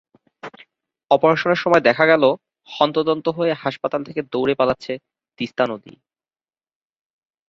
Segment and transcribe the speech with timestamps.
[1.11, 2.23] অপারেশনের সময় দেখা গেল
[2.69, 4.93] হন্তদন্ত হয়ে হাসপাতাল থেকে দৌড়ে পালাচ্ছে
[5.39, 5.93] তিস্তা নদী।